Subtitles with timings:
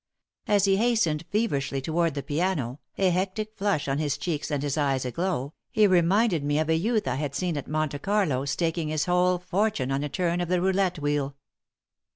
[0.47, 4.75] As he hastened feverishly toward the piano, a hectic flush on his cheeks and his
[4.75, 8.87] eyes aglow, he reminded me of a youth I had seen at Monte Carlo staking
[8.87, 11.35] his whole fortune on a turn of the roulette wheel.